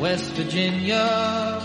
[0.00, 1.58] West Virginia.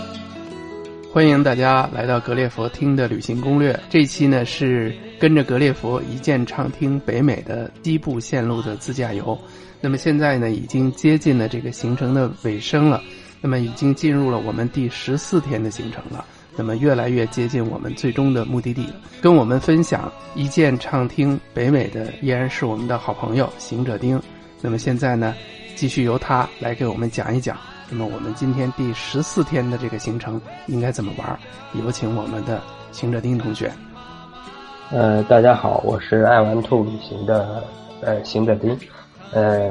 [1.12, 3.78] 欢迎大家来到格列佛听的旅行攻略。
[3.88, 9.38] 这期呢是跟着格列佛一键畅听北美的西部线路的自驾游。
[9.80, 13.00] 那么现在呢已经接近了这个行程的尾声了，
[13.40, 16.24] 那么已经进入了我们第十四天的行程了。
[16.56, 18.88] 那么越来越接近我们最终的目的地。
[19.20, 24.20] 跟我们分享一键畅听北美的依然是我们的好朋友行者丁。
[24.60, 25.36] 那么现在呢，
[25.78, 27.56] 继续由他来给我们讲一讲。
[27.88, 31.38] 那么我们今天第十四天的这个行程应该怎么玩？
[31.72, 32.60] 有请我们的
[32.90, 33.70] 行者丁同学。
[34.90, 37.62] 呃，大家好，我是爱玩兔旅行的
[38.00, 38.76] 呃行者丁。
[39.32, 39.70] 呃，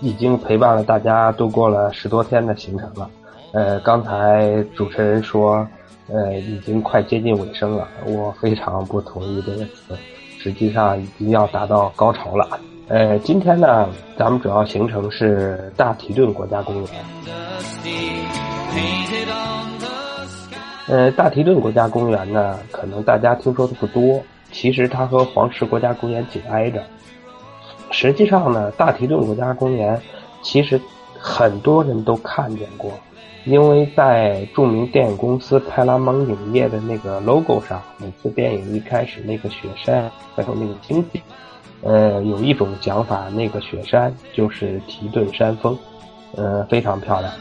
[0.00, 3.10] 已经陪伴了大家度过了十多天的行程了。
[3.52, 5.66] 呃，刚才主持人说。
[6.10, 9.94] 呃，已经快接近尾声了，我非常不同意这个词，
[10.38, 12.48] 实际上已经要达到高潮了。
[12.88, 13.86] 呃，今天呢，
[14.16, 16.86] 咱们主要行程是大提顿国家公园。
[20.86, 26.82] 呃，大提顿国家公园呢，可能大家听说的不多，其实它和黄石国家公园紧挨着。
[27.90, 30.00] 实际上呢，大提顿国家公园
[30.42, 30.80] 其实
[31.18, 32.90] 很多人都看见过。
[33.44, 41.22] 因为在著名电影公司派拉蒙影业的那个 logo 上，每次电影一开始那个雪山，还有那个星星，
[41.82, 45.78] 呃，有一种讲法，那个雪山就是提顿山峰，
[46.36, 47.32] 呃，非常漂亮。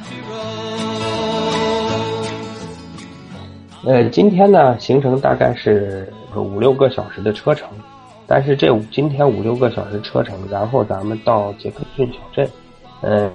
[3.86, 7.68] 呃，今天呢，行程大概是五六个小时的车程，
[8.26, 12.50] 但是这五今天五六个小时车程，然后咱们到杰克逊小镇，
[13.02, 13.32] 嗯。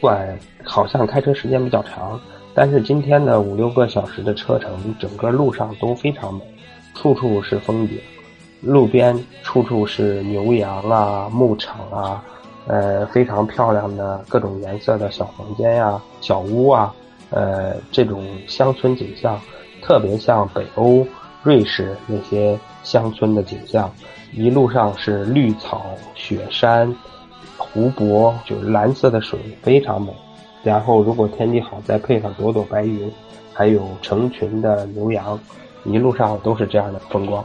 [0.00, 2.20] 管好像开车时间比较长，
[2.54, 6.40] 但是今天的五六个小时的车程，整个路上都非常美，
[6.94, 7.98] 处处是风景，
[8.64, 12.24] 路边处处是牛羊啊、牧场啊，
[12.66, 16.94] 呃，非常漂亮的各种颜色的小房间呀、小屋啊，
[17.30, 19.40] 呃，这种乡村景象，
[19.82, 21.06] 特别像北欧
[21.42, 23.90] 瑞士那些乡村的景象，
[24.32, 25.84] 一路上是绿草、
[26.14, 26.94] 雪山。
[27.56, 30.12] 湖泊就是蓝色的水，非常美。
[30.62, 33.10] 然后如果天气好，再配上朵朵白云，
[33.52, 35.38] 还有成群的牛羊，
[35.84, 37.44] 一路上都是这样的风光。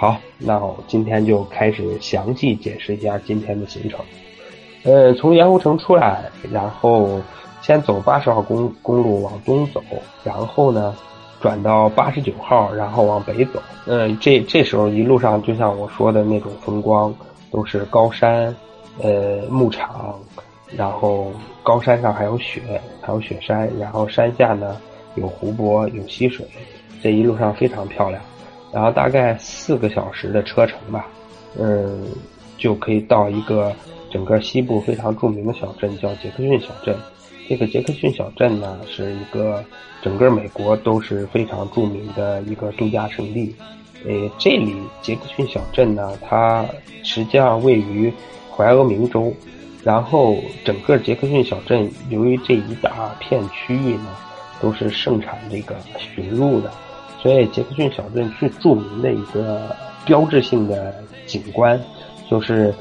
[0.00, 4.00] 好，那我今天就开始详细解释一下今天的行程。
[4.82, 7.20] 呃，从盐湖城出来，然后
[7.60, 9.82] 先走八十号公公路往东走，
[10.24, 10.96] 然后呢
[11.38, 13.62] 转到八十九号，然后往北走。
[13.84, 17.14] 呃，这这时候一路上就像我说的那种风光，
[17.50, 18.56] 都是高山。
[19.02, 20.18] 呃，牧场，
[20.74, 21.30] 然后
[21.62, 22.62] 高山上还有雪，
[23.02, 24.78] 还有雪山，然后山下呢
[25.16, 26.46] 有湖泊，有溪水，
[27.02, 28.22] 这一路上非常漂亮。
[28.72, 31.06] 然后大概四个小时的车程吧，
[31.58, 32.06] 嗯，
[32.58, 33.72] 就可以到一个
[34.10, 36.96] 整个西部非常著名的小镇，叫杰克逊小镇。
[37.48, 39.64] 这个杰克逊小镇呢，是一个
[40.02, 43.54] 整个美国都是非常著名的一个度假胜地。
[44.06, 46.64] 呃，这里杰克逊小镇呢，它
[47.02, 48.12] 实际上位于。
[48.52, 49.32] 怀俄明州，
[49.82, 50.36] 然后
[50.66, 54.14] 整个杰克逊小镇，由于这一大片区域呢，
[54.60, 56.70] 都是盛产这个驯鹿的，
[57.22, 60.94] 所以杰克逊小镇最著名的一个标志性的
[61.26, 61.80] 景观，
[62.30, 62.74] 就是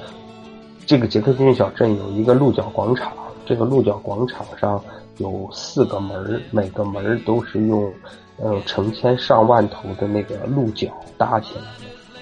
[0.86, 3.14] 这个杰克逊小镇有一个鹿角广场。
[3.46, 4.84] 这个鹿角广场上
[5.18, 7.92] 有四个门，每个门都是用
[8.38, 12.22] 呃成千上万头的那个鹿角搭起来的。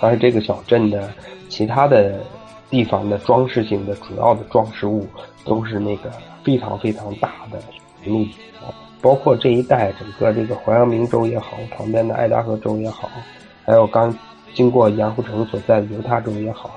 [0.00, 1.10] 而这个小镇的
[1.48, 2.20] 其他的。
[2.70, 5.06] 地方的装饰性的主要的装饰物
[5.44, 6.10] 都是那个
[6.42, 7.62] 非常非常大的
[8.04, 13.10] 鹿角，包括这一带整个这个怀俄明州也好，旁边的爱达荷州也好，
[13.66, 14.16] 还有刚
[14.54, 16.70] 经过盐湖城所在的犹他州也好，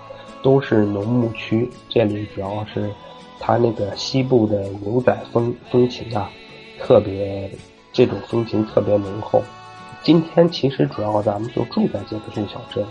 [0.44, 1.70] 都是农牧区。
[1.88, 2.92] 这里主要是
[3.40, 6.30] 它那个西部的牛仔风风情啊，
[6.82, 7.50] 特别
[7.94, 9.42] 这种风情特别浓厚。
[10.04, 12.86] 今天其实主要咱们就住在杰克逊小镇。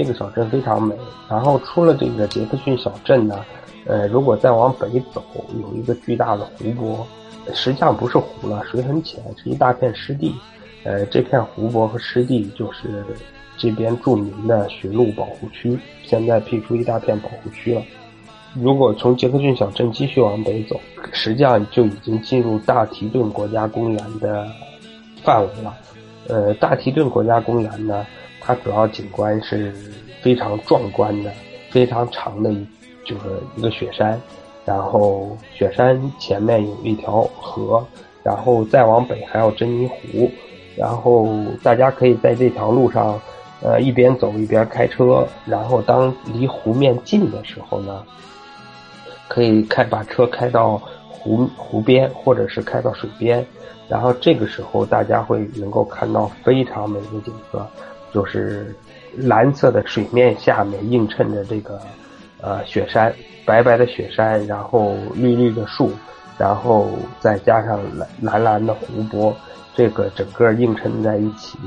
[0.00, 0.96] 这个小镇非常美，
[1.28, 3.44] 然后出了这个杰克逊小镇呢，
[3.84, 5.22] 呃，如果再往北走，
[5.60, 7.06] 有一个巨大的湖泊，
[7.52, 10.34] 实际上不是湖了，水很浅，是一大片湿地，
[10.84, 13.04] 呃，这片湖泊和湿地就是
[13.58, 17.82] 这边著名的驯鹿保护区，现在辟出一大片保护区了。
[18.54, 20.80] 如果从杰克逊小镇继续往北走，
[21.12, 24.48] 实际上就已经进入大提顿国家公园的
[25.22, 25.76] 范围了。
[26.26, 28.06] 呃，大提顿国家公园呢？
[28.40, 29.72] 它主要景观是
[30.22, 31.30] 非常壮观的，
[31.70, 32.66] 非常长的，一
[33.04, 33.22] 就是
[33.56, 34.20] 一个雪山，
[34.64, 37.84] 然后雪山前面有一条河，
[38.22, 40.30] 然后再往北还有珍妮湖，
[40.76, 41.28] 然后
[41.62, 43.20] 大家可以在这条路上，
[43.62, 48.02] 呃，一边走一边开车，然后当离湖面近的时候呢，
[49.28, 53.44] 可以开把车开到湖湖边，或者是开到水边，
[53.88, 57.66] 然后这个时候大家会能够看到非常美的景色，
[58.12, 58.74] 就是
[59.16, 61.80] 蓝色的水面下面映衬着这个
[62.40, 63.12] 呃雪山，
[63.44, 65.90] 白白的雪山，然后绿绿的树，
[66.38, 69.36] 然后再加上蓝蓝蓝的湖泊，
[69.74, 71.58] 这个整个映衬在一起。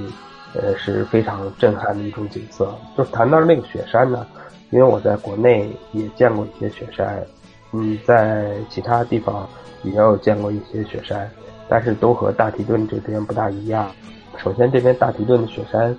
[0.56, 2.78] 呃，是非常震撼的一种景色。
[2.96, 4.24] 就谈到那个雪山呢，
[4.70, 7.26] 因为我在国内也见过一些雪山，
[7.72, 9.50] 嗯，在其他地方
[9.82, 11.28] 也有见过一些雪山，
[11.68, 13.90] 但是都和大提顿这边不大一样。
[14.38, 15.98] 首先，这边大提顿的雪山，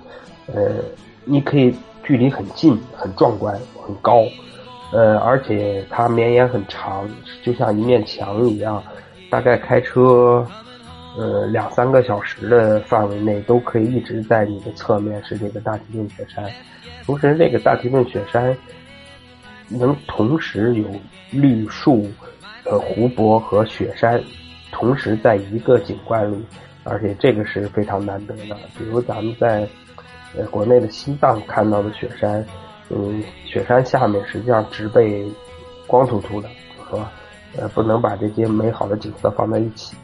[0.53, 0.75] 呃，
[1.23, 4.23] 你可以距离很近，很壮观，很高，
[4.91, 7.09] 呃，而且它绵延很长，
[7.43, 8.83] 就像一面墙一样，
[9.29, 10.45] 大概开车。
[11.17, 16.43] 呃，两三个小时的范围内都可以一直在你的侧面是这个大提顿雪山，
[17.05, 18.53] 同时这个大提顿雪山
[19.69, 20.85] 能同时有
[21.31, 22.05] 绿树、
[22.65, 24.21] 呃湖泊和雪山
[24.73, 26.45] 同时在一个景观里，
[26.83, 28.57] 而且这个是非常难得的。
[28.77, 29.65] 比如咱们在
[30.37, 32.45] 呃国内的西藏看到的雪山，
[32.89, 35.25] 嗯，雪山下面实际上植被
[35.87, 36.49] 光秃秃的，
[36.89, 37.11] 是吧？
[37.57, 39.95] 呃，不能把这些美好的景色放在一起。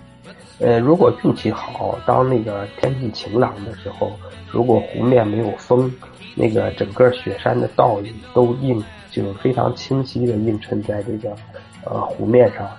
[0.59, 4.11] 呃，如果运气好，当那个天气晴朗的时候，
[4.51, 5.91] 如果湖面没有风，
[6.35, 11.35] 那个整个雪山的倒影都映，就非常清晰的映衬在这个
[11.83, 12.69] 呃湖面上，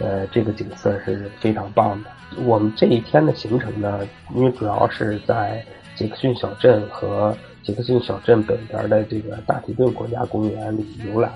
[0.00, 2.10] 呃，这个景色是非常棒的。
[2.44, 4.00] 我们这一天的行程呢，
[4.34, 5.64] 因为主要是在
[5.96, 11.32] 杰克逊小镇和杰克逊小镇北边的这个大提顿国家公园里游览。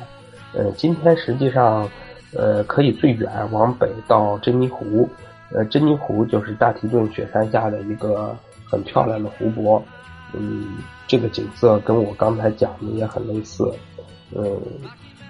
[0.53, 1.89] 呃，今天实际上，
[2.35, 5.09] 呃，可以最远往北到珍妮湖。
[5.53, 9.83] 呃，珍妮湖就是大提顿雪山下的一个很漂亮的湖泊，
[10.33, 10.79] 嗯，
[11.09, 13.73] 这个景色跟我刚才讲的也很类似，
[14.33, 14.61] 嗯，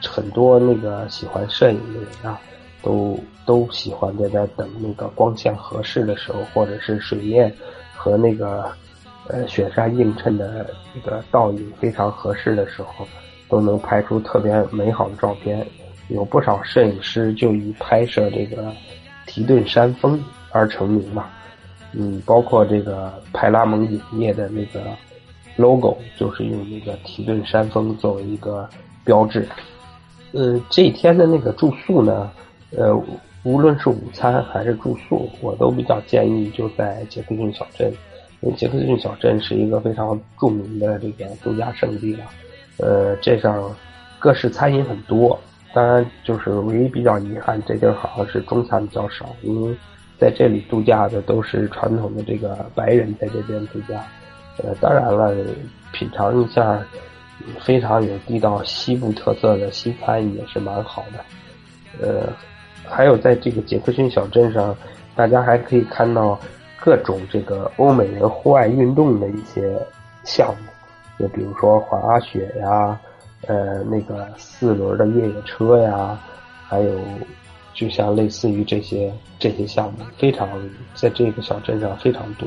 [0.06, 2.38] 很多那个喜欢摄影的人啊，
[2.82, 7.50] 都都喜欢在在等那个光线合适的时候，或者是水面
[7.94, 8.70] 和那个
[9.28, 13.06] 呃雪山映衬的这个倒影非常合适的时候，
[13.48, 15.66] 都能拍出特别美好的照片。
[16.08, 18.72] 有不少摄影师就以拍摄这个。
[19.26, 20.20] 提顿山峰
[20.50, 21.30] 而成名嘛，
[21.92, 24.80] 嗯，包括这个派拉蒙影业的那个
[25.54, 28.68] logo 就是用那个提顿山峰作为一个
[29.04, 29.46] 标志。
[30.32, 32.28] 呃，这一天的那个住宿呢，
[32.76, 32.92] 呃，
[33.44, 37.92] 无论是午餐还是住宿，我都比较建议就在杰克逊小镇，
[38.40, 42.24] 因为杰克逊小镇是一个非常著名的这个度假胜地了。
[42.78, 43.74] 呃，这上
[44.18, 45.38] 各式餐饮很多。
[45.72, 49.76] 当然，就是唯一比较遗憾，这地儿好像是中餐比较少，因为
[50.18, 54.04] 在这里度假的都是传统的这个白人在这边度假。
[54.58, 55.32] 呃，当然了，
[55.92, 56.82] 品尝一下
[57.60, 62.04] 非常有地道西部特色的西餐也是蛮好的。
[62.04, 62.32] 呃，
[62.88, 64.76] 还有在这个杰克逊小镇上，
[65.14, 66.36] 大家还可以看到
[66.80, 69.78] 各种这个欧美人户外运动的一些
[70.24, 72.98] 项目，就比如说滑雪呀。
[73.46, 76.20] 呃，那个四轮的越野车呀，
[76.68, 77.00] 还有，
[77.72, 80.46] 就像类似于这些这些项目，非常
[80.94, 82.46] 在这个小镇上非常多。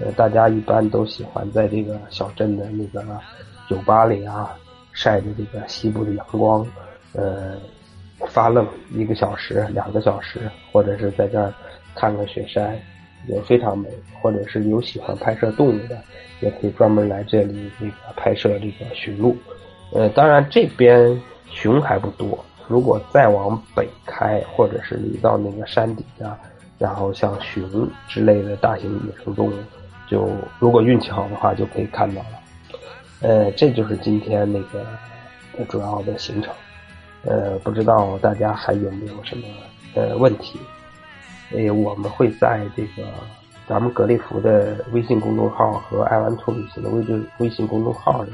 [0.00, 3.04] 呃，大家一般都喜欢在这个小镇的那个
[3.70, 4.52] 酒吧里啊，
[4.90, 6.66] 晒着这个西部的阳光，
[7.12, 7.52] 呃，
[8.26, 11.54] 发愣一个小时、两个小时，或者是在这儿
[11.94, 12.76] 看看雪山，
[13.28, 13.88] 也非常美。
[14.22, 15.96] 或者是有喜欢拍摄动物的，
[16.40, 19.36] 也可以专门来这里那个拍摄这个驯鹿。
[19.92, 22.44] 呃，当然这边熊还不多。
[22.66, 26.36] 如果再往北开，或者是离到那个山底下，
[26.76, 29.54] 然后像熊之类的大型野生动物，
[30.08, 30.28] 就
[30.58, 32.28] 如果运气好的话，就可以看到了。
[33.20, 34.84] 呃，这就是今天那个
[35.68, 36.52] 主要的行程。
[37.24, 39.44] 呃，不知道大家还有没有什么
[39.94, 40.58] 呃问题？
[41.52, 43.08] 呃，我们会在这个
[43.66, 48.32] 咱们格列佛的微信公众号和爱玩兔旅行的微信微信公众号里。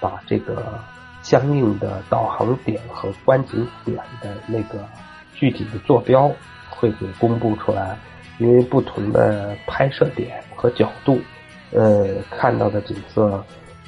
[0.00, 0.80] 把这个
[1.22, 4.84] 相应的导航点和观景点的那个
[5.32, 6.28] 具体的坐标
[6.68, 7.96] 会给公布出来，
[8.38, 11.20] 因为不同的拍摄点和角度，
[11.70, 13.40] 呃，看到的景色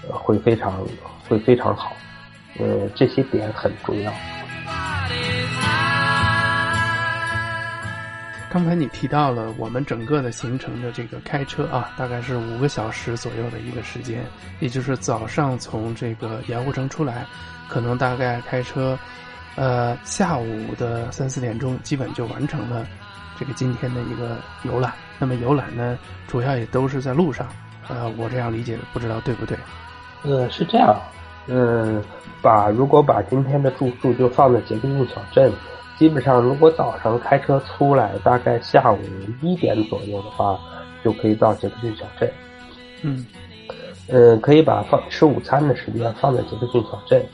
[0.08, 0.72] 会非常
[1.28, 1.92] 会非常好，
[2.60, 4.12] 呃，这些点很重要。
[8.54, 14.25] 刚才你提到了我们整个的行程的这个开车啊，大概是五个小时左右的一个时间，
[14.61, 17.26] 也就是早上从这个盐湖城出来，
[17.68, 18.96] 可能大概开车，
[19.56, 22.87] 呃，下午的三四点钟基本就完成了
[23.37, 24.92] 这个今天的一个游览。
[25.18, 27.49] 那么游览呢，主要也都是在路上，
[27.88, 29.58] 呃，我这样理解的，不知道对不对？
[30.23, 30.96] 呃，是这样，
[31.49, 32.00] 嗯，
[32.40, 35.52] 把如果把今天的住宿就放在杰克逊小镇，
[35.98, 38.98] 基本上如果早上开车出来，大概下午
[39.40, 40.58] 一点左右的话，
[41.04, 42.30] 就可以到杰克逊小镇。
[43.02, 43.24] 嗯，
[44.08, 47.24] 呃，可以把放吃午餐的时间放在杰克逊小镇，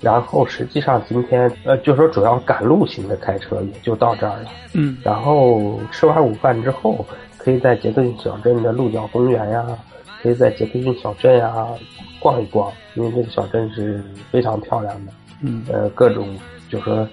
[0.00, 4.50] 然后实际上今天呃，就说主要赶路型的开车也就到这儿了。
[4.74, 7.04] 嗯，然后吃完午饭之后，
[7.36, 9.66] 可以在杰克逊小镇的鹿角公园呀，
[10.22, 11.66] 可以在杰克逊小镇呀
[12.20, 15.12] 逛一逛，因为这个小镇是非常漂亮的。
[15.42, 16.28] 嗯，呃，各种
[16.68, 17.06] 就说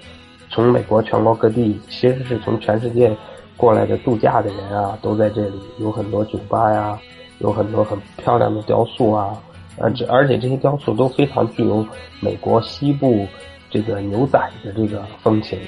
[0.56, 3.14] 从美国全国各地，其实是从全世界
[3.58, 6.98] 过来的度假的人啊，都在这里，有很多酒吧呀。
[7.40, 9.36] 有很多很漂亮的雕塑啊，
[9.76, 11.86] 呃，这而且这些雕塑都非常具有
[12.18, 13.26] 美国西部
[13.68, 15.58] 这个牛仔的这个风情，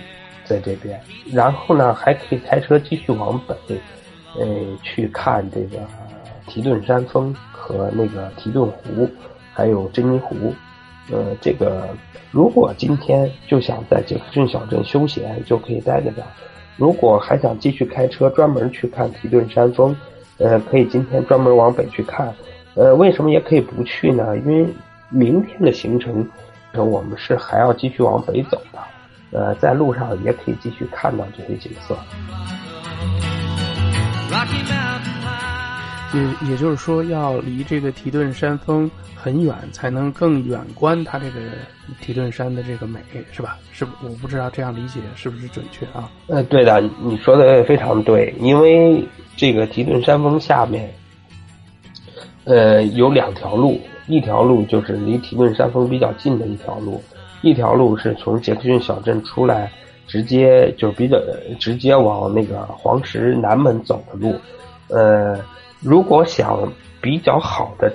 [0.46, 0.98] 在这边。
[1.30, 3.54] 然后呢，还可以开车继续往北，
[4.40, 4.46] 呃，
[4.82, 5.76] 去看这个
[6.46, 9.06] 提顿山峰和那个提顿湖，
[9.52, 10.34] 还有珍妮湖。
[11.10, 11.88] 呃，这个
[12.30, 16.26] 如果今天就想在杰克逊小镇休闲，就可以待在这儿；
[16.76, 19.96] 如果还想继续开车专门去看提顿山峰。
[20.40, 22.32] 呃，可以今天专门往北去看，
[22.76, 24.38] 呃，为什么也可以不去呢？
[24.38, 24.72] 因为
[25.08, 26.24] 明天的行程，
[26.70, 28.78] 呃我们是还要继续往北走的，
[29.36, 31.96] 呃，在路上也可以继续看到这些景色。
[36.14, 41.40] 也也就是说，要离这个提顿山峰很远，才能更远观它这个
[42.00, 43.00] 提顿山的这个美，
[43.32, 43.58] 是吧？
[43.72, 46.10] 是，我不知道这样理解是不是准确啊？
[46.26, 49.02] 呃，对的，你说的非常对，因为。
[49.40, 50.92] 这个提顿山峰下面，
[52.42, 57.00] 呃，有两条路，一条路就是离提顿山峰比较近的一条路，
[57.40, 59.70] 一条路是从杰克逊小镇出来，
[60.08, 61.16] 直接就比较
[61.60, 64.34] 直接往那个黄石南门走的路。
[64.88, 65.38] 呃，
[65.80, 67.92] 如果想比较好的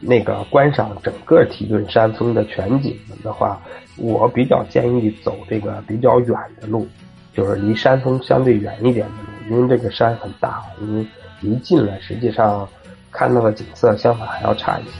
[0.00, 3.60] 那个观赏整个提顿山峰的全景的话，
[3.96, 6.88] 我比较建议走这个比较远的路，
[7.32, 9.54] 就是离山峰相对远一点的路。
[9.54, 11.06] 因为这个山很大，因为
[11.40, 12.68] 离近了，实际上
[13.12, 14.90] 看到的景色相反还要差一些。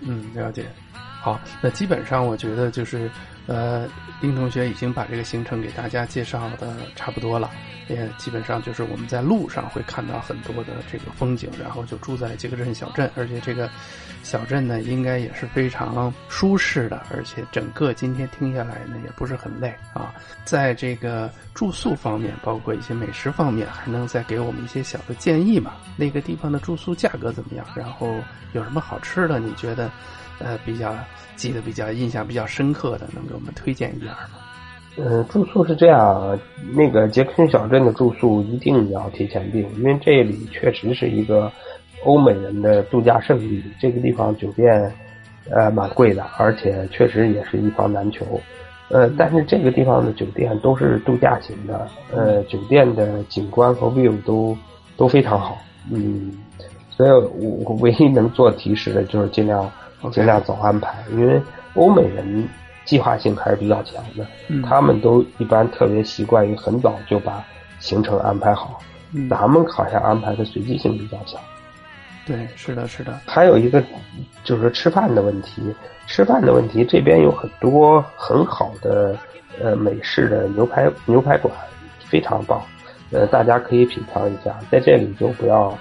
[0.00, 0.64] 嗯，了解。
[1.20, 3.10] 好，那基本上我觉得就是，
[3.46, 3.88] 呃，
[4.20, 7.50] 丁同学已经把这个行程给大家介绍的差不多了。
[7.88, 13.70] 也基本上就是我们在路上会看到很多的这个风景，然后就住在杰克镇小镇，而且这个
[14.24, 20.12] 小镇呢应该也是非常舒适的，而且整个今天听下来呢也不是很累啊。
[20.44, 25.74] 在这个住宿方面，包括一些美食方面，还能再给我们一些小的建议吗？
[25.96, 27.64] 那个地方的住宿价格怎么样？
[27.76, 28.16] 然后
[28.52, 29.38] 有什么好吃的？
[29.38, 29.88] 你觉得
[30.38, 30.94] 呃比较
[31.36, 34.40] 记得比较印象比较深刻的，能给我们推荐一点吗？
[34.98, 36.38] 呃，住宿是这样，
[36.74, 41.52] 那个杰克逊小镇的住宿一定要提前订，因为这里确实是一个
[42.04, 43.62] 欧美人的度假胜地。
[43.78, 44.90] 这个地方酒店
[45.50, 48.24] 呃蛮贵的，而且确实也是一房难求。
[48.88, 54.56] 呃，但是这个地方的酒店都是度假型的，呃，酒店的景观和 view 都
[54.96, 55.58] 都非常好。
[55.92, 56.32] 嗯，
[56.88, 59.70] 所以我唯一能做提示的就是尽量
[60.12, 61.40] 尽量早安排，因为
[61.74, 62.48] 欧美人。
[62.86, 64.24] 计划性还是比较强的，
[64.62, 67.44] 他们都一般特别习惯于很早就把
[67.80, 68.80] 行程安排好，
[69.28, 71.40] 咱们好像安排的随机性比较强。
[72.24, 73.18] 对，是的，是的。
[73.26, 73.82] 还有一个
[74.44, 75.74] 就是吃饭的问题，
[76.06, 79.16] 吃饭的问题，这边有很多很好的
[79.60, 81.52] 呃美式的牛排牛排馆，
[82.04, 82.62] 非常棒，
[83.10, 84.56] 呃，大家可以品尝一下。
[84.70, 85.76] 在这里就不要，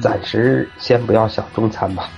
[0.00, 2.08] 暂时先不要想中餐吧。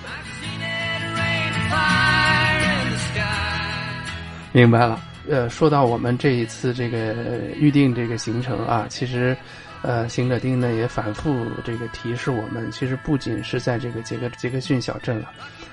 [4.52, 7.14] 明白了，呃，说到我们这一次这个
[7.56, 9.34] 预定这个行程啊，其实，
[9.80, 15.30] 呃，行者丁呢也反复这个提示我们，其实不仅是在这个杰克杰克逊小镇了，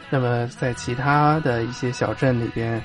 [0.09, 2.81] 那么在其他的一些小镇里边，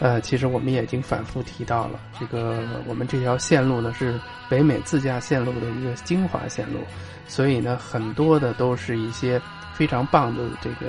[0.00, 6.80] 呃，其实我们也已经反复提到了，这个我们这条线路呢是北美自驾线路的一个精华线路，
[7.28, 9.40] 所以呢，很多的都是一些
[9.72, 10.86] 非常棒的这个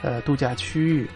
[0.00, 1.06] 呃度假区域。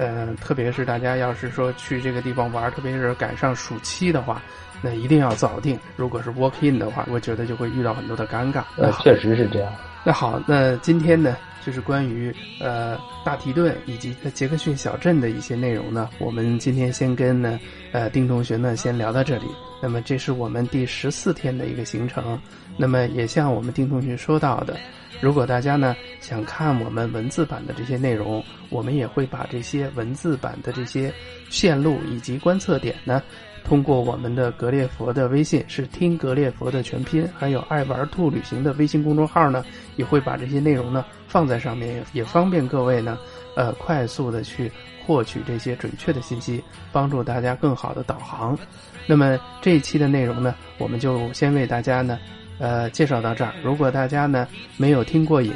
[0.00, 4.40] 呃，特别是大家要是说去这个地方玩，特别是赶上暑期的话，
[4.80, 5.78] 那一定要早定。
[5.94, 8.62] 如果是 walk in 的话，我觉得就会遇到很多的尴尬。
[8.78, 9.70] 呃，确实是这样。
[10.02, 17.60] 那好，那今天呢，就是关于呃大提顿以及杰克逊小镇的一些内容呢，我们今天先跟呢
[17.92, 19.44] 呃丁同学呢先聊到这里。
[19.82, 22.40] 那么这是我们第十四天的一个行程。
[22.78, 24.78] 那么也像我们丁同学说到的。
[25.20, 31.12] 如果大家呢想看我们文字版的这些内容，我们也会把这些文字版的这些
[31.50, 33.22] 线路以及观测点呢，
[33.62, 39.62] 通过我们的格列佛的微信，是听格列佛的全拼，还有爱玩兔旅行的微信公众号呢，
[39.96, 43.18] 也会把这些内容呢放在上面，也方便各位呢，
[43.56, 44.72] 呃，快速的去
[45.06, 46.62] 获取这些准确的信息，
[46.92, 48.58] 帮助大家更好的导航。
[49.06, 52.18] 那么这一期的内容呢，我们就先为大家呢。
[52.60, 53.52] 呃，介绍到这儿。
[53.64, 55.52] 如果大家呢没有听过瘾，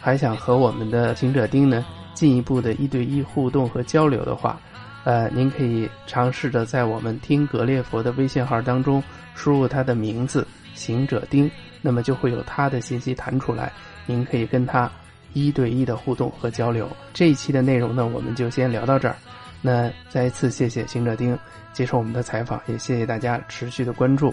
[0.00, 1.84] 还想和我们的行者丁呢
[2.14, 4.58] 进一步的一对一互动和交流的话，
[5.04, 9.02] 呃，您可以尝试着在我们听格列佛的微信号当中
[9.34, 11.50] 输入他的名字“行者丁”，
[11.82, 13.70] 那么就会有他的信息弹出来，
[14.06, 14.90] 您可以跟他
[15.34, 16.88] 一对一的互动和交流。
[17.12, 19.16] 这一期的内容呢，我们就先聊到这儿。
[19.60, 21.38] 那再一次谢谢行者丁
[21.72, 24.32] 接受我们的采访，也谢谢大家持续的关注。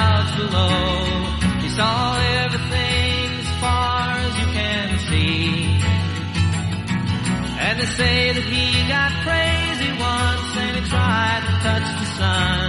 [7.71, 12.67] And they say that he got crazy once and he tried to touch the sun.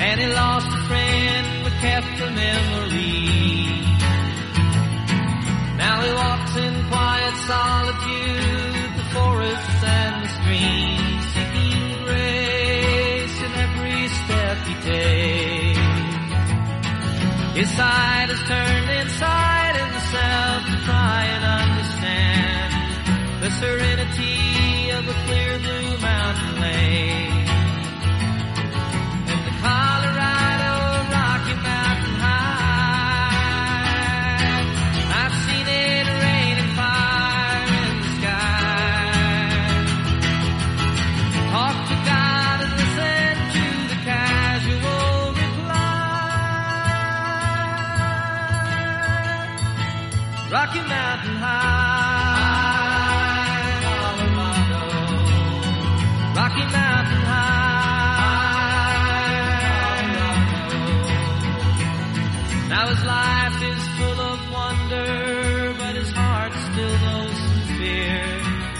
[0.00, 3.84] And he lost a friend but kept a memory.
[5.76, 14.08] Now he walks in quiet solitude, the forests and the streams, seeking grace in every
[14.24, 15.84] step he takes.
[17.60, 22.54] His side is turned inside himself to try and understand
[23.44, 24.03] the serenity
[26.64, 27.23] I.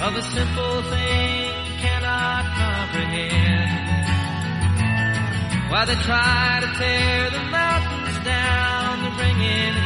[0.07, 3.71] of a simple thing cannot comprehend.
[5.71, 9.84] While they try to tear the mountains down, they're bringing